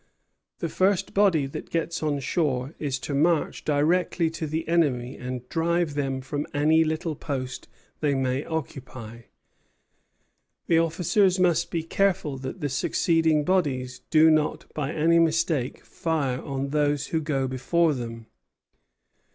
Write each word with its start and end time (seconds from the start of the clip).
The 0.57 0.67
first 0.67 1.13
body 1.13 1.45
that 1.45 1.69
gets 1.69 2.01
on 2.01 2.19
shore 2.21 2.73
is 2.79 2.97
to 3.01 3.13
march 3.13 3.63
directly 3.63 4.31
to 4.31 4.47
the 4.47 4.67
enemy 4.67 5.15
and 5.15 5.47
drive 5.47 5.93
them 5.93 6.21
from 6.21 6.47
any 6.55 6.83
little 6.83 7.15
post 7.15 7.67
they 7.99 8.15
may 8.15 8.43
occupy; 8.43 9.25
the 10.65 10.79
officers 10.79 11.39
must 11.39 11.69
be 11.69 11.83
careful 11.83 12.37
that 12.39 12.61
the 12.61 12.69
succeeding 12.69 13.45
bodies 13.45 14.01
do 14.09 14.31
not 14.31 14.65
by 14.73 14.91
any 14.91 15.19
mistake 15.19 15.85
fire 15.85 16.41
on 16.41 16.69
those 16.69 17.05
who 17.13 17.21
go 17.21 17.47
before 17.47 17.93
them. 17.93 18.25